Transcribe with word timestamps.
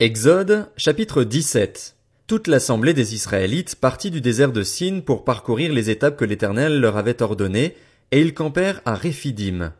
Exode, 0.00 0.66
chapitre 0.76 1.22
17. 1.22 1.94
Toute 2.26 2.48
l'assemblée 2.48 2.94
des 2.94 3.14
Israélites 3.14 3.76
partit 3.76 4.10
du 4.10 4.20
désert 4.20 4.50
de 4.50 4.64
Sin 4.64 5.02
pour 5.06 5.22
parcourir 5.22 5.72
les 5.72 5.88
étapes 5.88 6.16
que 6.16 6.24
l'Éternel 6.24 6.80
leur 6.80 6.96
avait 6.96 7.22
ordonnées, 7.22 7.76
et 8.10 8.20
ils 8.20 8.34
campèrent 8.34 8.80
à 8.86 8.96
Réphidim. 8.96 9.72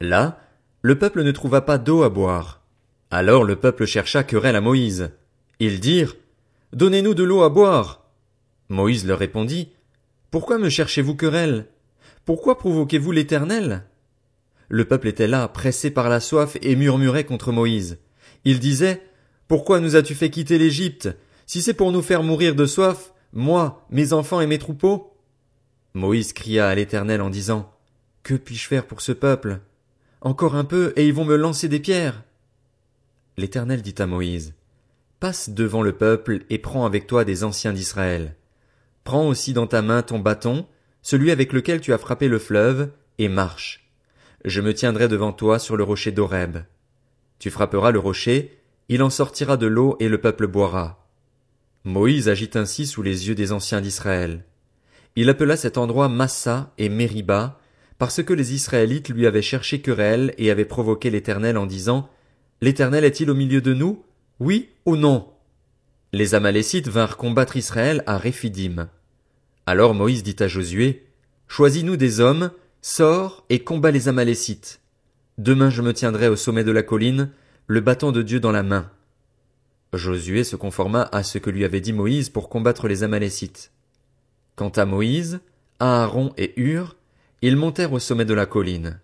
Là, 0.00 0.40
le 0.80 0.98
peuple 0.98 1.22
ne 1.22 1.30
trouva 1.32 1.60
pas 1.60 1.76
d'eau 1.76 2.02
à 2.02 2.08
boire. 2.08 2.62
Alors 3.10 3.44
le 3.44 3.56
peuple 3.56 3.84
chercha 3.84 4.24
querelle 4.24 4.56
à 4.56 4.62
Moïse. 4.62 5.10
Ils 5.60 5.80
dirent, 5.80 6.16
Donnez-nous 6.72 7.12
de 7.12 7.22
l'eau 7.22 7.42
à 7.42 7.50
boire. 7.50 8.06
Moïse 8.70 9.06
leur 9.06 9.18
répondit, 9.18 9.68
Pourquoi 10.30 10.56
me 10.56 10.70
cherchez-vous 10.70 11.14
querelle? 11.14 11.66
Pourquoi 12.24 12.56
provoquez-vous 12.56 13.12
l'Éternel? 13.12 13.84
Le 14.70 14.86
peuple 14.86 15.08
était 15.08 15.28
là, 15.28 15.46
pressé 15.46 15.90
par 15.90 16.08
la 16.08 16.20
soif, 16.20 16.56
et 16.62 16.74
murmurait 16.74 17.24
contre 17.24 17.52
Moïse. 17.52 17.98
Il 18.46 18.58
disait, 18.58 19.02
pourquoi 19.52 19.80
nous 19.80 19.96
as-tu 19.96 20.14
fait 20.14 20.30
quitter 20.30 20.56
l'Égypte? 20.56 21.10
Si 21.44 21.60
c'est 21.60 21.74
pour 21.74 21.92
nous 21.92 22.00
faire 22.00 22.22
mourir 22.22 22.54
de 22.54 22.64
soif, 22.64 23.12
moi, 23.34 23.86
mes 23.90 24.14
enfants 24.14 24.40
et 24.40 24.46
mes 24.46 24.56
troupeaux? 24.56 25.12
Moïse 25.92 26.32
cria 26.32 26.68
à 26.68 26.74
l'Éternel 26.74 27.20
en 27.20 27.28
disant, 27.28 27.70
Que 28.22 28.32
puis-je 28.32 28.66
faire 28.66 28.86
pour 28.86 29.02
ce 29.02 29.12
peuple? 29.12 29.60
Encore 30.22 30.54
un 30.54 30.64
peu, 30.64 30.94
et 30.96 31.06
ils 31.06 31.12
vont 31.12 31.26
me 31.26 31.36
lancer 31.36 31.68
des 31.68 31.80
pierres. 31.80 32.24
L'Éternel 33.36 33.82
dit 33.82 33.94
à 33.98 34.06
Moïse, 34.06 34.54
Passe 35.20 35.50
devant 35.50 35.82
le 35.82 35.92
peuple 35.92 36.46
et 36.48 36.56
prends 36.56 36.86
avec 36.86 37.06
toi 37.06 37.26
des 37.26 37.44
anciens 37.44 37.74
d'Israël. 37.74 38.36
Prends 39.04 39.28
aussi 39.28 39.52
dans 39.52 39.66
ta 39.66 39.82
main 39.82 40.00
ton 40.00 40.18
bâton, 40.18 40.66
celui 41.02 41.30
avec 41.30 41.52
lequel 41.52 41.82
tu 41.82 41.92
as 41.92 41.98
frappé 41.98 42.28
le 42.28 42.38
fleuve, 42.38 42.88
et 43.18 43.28
marche. 43.28 43.86
Je 44.46 44.62
me 44.62 44.72
tiendrai 44.72 45.08
devant 45.08 45.34
toi 45.34 45.58
sur 45.58 45.76
le 45.76 45.84
rocher 45.84 46.10
d'Horeb. 46.10 46.60
Tu 47.38 47.50
frapperas 47.50 47.90
le 47.90 47.98
rocher, 47.98 48.61
il 48.92 49.02
en 49.02 49.08
sortira 49.08 49.56
de 49.56 49.66
l'eau 49.66 49.96
et 50.00 50.08
le 50.10 50.20
peuple 50.20 50.46
boira. 50.46 51.08
Moïse 51.84 52.28
agit 52.28 52.50
ainsi 52.56 52.86
sous 52.86 53.00
les 53.00 53.26
yeux 53.26 53.34
des 53.34 53.50
anciens 53.50 53.80
d'Israël. 53.80 54.44
Il 55.16 55.30
appela 55.30 55.56
cet 55.56 55.78
endroit 55.78 56.10
Massa 56.10 56.74
et 56.76 56.90
Mériba, 56.90 57.58
parce 57.96 58.22
que 58.22 58.34
les 58.34 58.52
Israélites 58.52 59.08
lui 59.08 59.26
avaient 59.26 59.40
cherché 59.40 59.80
querelle 59.80 60.34
et 60.36 60.50
avaient 60.50 60.66
provoqué 60.66 61.08
l'Éternel 61.08 61.56
en 61.56 61.64
disant, 61.64 62.10
L'Éternel 62.60 63.04
est-il 63.04 63.30
au 63.30 63.34
milieu 63.34 63.62
de 63.62 63.72
nous? 63.72 64.04
Oui 64.40 64.68
ou 64.84 64.96
non? 64.96 65.26
Les 66.12 66.34
Amalécites 66.34 66.88
vinrent 66.88 67.16
combattre 67.16 67.56
Israël 67.56 68.02
à 68.06 68.18
Réphidim. 68.18 68.90
Alors 69.64 69.94
Moïse 69.94 70.22
dit 70.22 70.36
à 70.40 70.48
Josué, 70.48 71.06
Choisis-nous 71.48 71.96
des 71.96 72.20
hommes, 72.20 72.50
sors 72.82 73.46
et 73.48 73.60
combats 73.60 73.90
les 73.90 74.08
Amalécites. 74.08 74.82
Demain 75.38 75.70
je 75.70 75.80
me 75.80 75.94
tiendrai 75.94 76.28
au 76.28 76.36
sommet 76.36 76.62
de 76.62 76.72
la 76.72 76.82
colline, 76.82 77.30
le 77.72 77.80
bâton 77.80 78.12
de 78.12 78.20
Dieu 78.20 78.38
dans 78.38 78.52
la 78.52 78.62
main. 78.62 78.90
Josué 79.94 80.44
se 80.44 80.56
conforma 80.56 81.08
à 81.10 81.22
ce 81.22 81.38
que 81.38 81.48
lui 81.48 81.64
avait 81.64 81.80
dit 81.80 81.94
Moïse 81.94 82.28
pour 82.28 82.50
combattre 82.50 82.86
les 82.86 83.02
Amalécites. 83.02 83.72
Quant 84.56 84.68
à 84.68 84.84
Moïse, 84.84 85.40
Aaron 85.80 86.34
et 86.36 86.52
Hur, 86.60 86.96
ils 87.40 87.56
montèrent 87.56 87.94
au 87.94 87.98
sommet 87.98 88.26
de 88.26 88.34
la 88.34 88.44
colline. 88.44 89.00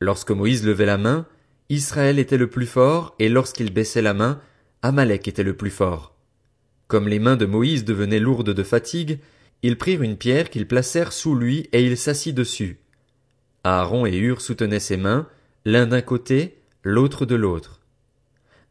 Lorsque 0.00 0.30
Moïse 0.30 0.64
levait 0.64 0.86
la 0.86 0.96
main, 0.96 1.26
Israël 1.68 2.18
était 2.18 2.38
le 2.38 2.48
plus 2.48 2.64
fort, 2.64 3.14
et 3.18 3.28
lorsqu'il 3.28 3.70
baissait 3.70 4.00
la 4.00 4.14
main, 4.14 4.40
Amalek 4.80 5.28
était 5.28 5.42
le 5.42 5.54
plus 5.54 5.68
fort. 5.68 6.14
Comme 6.88 7.06
les 7.06 7.18
mains 7.18 7.36
de 7.36 7.44
Moïse 7.44 7.84
devenaient 7.84 8.18
lourdes 8.18 8.54
de 8.54 8.62
fatigue, 8.62 9.18
ils 9.62 9.76
prirent 9.76 10.00
une 10.00 10.16
pierre 10.16 10.48
qu'ils 10.48 10.66
placèrent 10.66 11.12
sous 11.12 11.34
lui 11.34 11.68
et 11.72 11.84
il 11.84 11.98
s'assit 11.98 12.34
dessus. 12.34 12.78
Aaron 13.62 14.06
et 14.06 14.16
Hur 14.16 14.40
soutenaient 14.40 14.80
ses 14.80 14.96
mains, 14.96 15.28
l'un 15.66 15.86
d'un 15.86 16.00
côté, 16.00 16.56
l'autre 16.84 17.26
de 17.26 17.34
l'autre. 17.34 17.80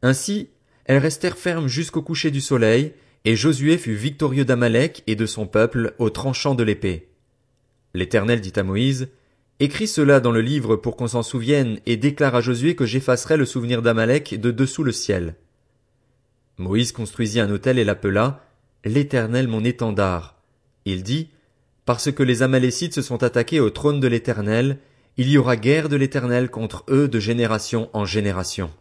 Ainsi, 0.02 0.50
elles 0.86 1.00
restèrent 1.00 1.38
fermes 1.38 1.68
jusqu'au 1.68 2.02
coucher 2.02 2.32
du 2.32 2.42
soleil, 2.42 2.94
et 3.26 3.36
Josué 3.36 3.78
fut 3.78 3.94
victorieux 3.94 4.46
d'Amalek 4.46 5.04
et 5.08 5.16
de 5.16 5.26
son 5.26 5.48
peuple 5.48 5.96
au 5.98 6.10
tranchant 6.10 6.56
de 6.56 6.64
l'épée. 6.64 7.10
L'Éternel 7.94 8.42
dit 8.42 8.54
à 8.56 8.64
Moïse, 8.64 9.10
Écris 9.60 9.88
cela 9.88 10.20
dans 10.20 10.32
le 10.32 10.42
livre 10.42 10.76
pour 10.76 10.96
qu'on 10.96 11.08
s'en 11.08 11.24
souvienne, 11.24 11.80
et 11.86 11.98
déclare 11.98 12.36
à 12.36 12.42
Josué 12.42 12.76
que 12.76 12.86
j'effacerai 12.86 13.38
le 13.38 13.46
souvenir 13.46 13.82
d'Amalek 13.82 14.40
de 14.40 14.52
dessous 14.52 14.84
le 14.84 14.92
ciel. 14.92 15.36
Moïse 16.58 16.92
construisit 16.92 17.40
un 17.40 17.52
autel 17.52 17.80
et 17.80 17.84
l'appela 17.84 18.46
L'Éternel 18.86 19.48
mon 19.48 19.64
étendard. 19.64 20.42
Il 20.86 21.04
dit, 21.04 21.30
Parce 21.86 22.12
que 22.12 22.24
les 22.24 22.44
Amalécites 22.44 22.94
se 22.94 23.02
sont 23.02 23.24
attaqués 23.24 23.60
au 23.60 23.70
trône 23.70 24.00
de 24.00 24.08
l'Éternel, 24.08 24.80
il 25.18 25.30
y 25.30 25.38
aura 25.38 25.56
guerre 25.56 25.90
de 25.90 25.96
l'Éternel 25.96 26.50
contre 26.50 26.84
eux 26.90 27.08
de 27.08 27.20
génération 27.20 27.90
en 27.94 28.06
génération. 28.06 28.72